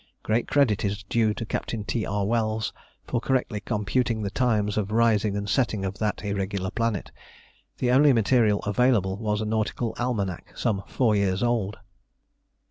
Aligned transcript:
Great 0.23 0.47
credit 0.47 0.83
is 0.83 1.03
due 1.03 1.31
to 1.31 1.45
Captain 1.45 1.83
T. 1.83 2.07
R. 2.07 2.25
Wells 2.25 2.73
for 3.05 3.21
correctly 3.21 3.59
computing 3.59 4.23
the 4.23 4.31
times 4.31 4.75
of 4.75 4.89
rising 4.91 5.37
and 5.37 5.47
setting 5.47 5.85
of 5.85 5.99
that 5.99 6.25
irregular 6.25 6.71
planet. 6.71 7.11
The 7.77 7.91
only 7.91 8.11
material 8.11 8.61
available 8.61 9.15
was 9.17 9.41
a 9.41 9.45
Nautical 9.45 9.93
Almanac 9.99 10.57
some 10.57 10.81
four 10.87 11.15
years 11.15 11.43
old. 11.43 11.77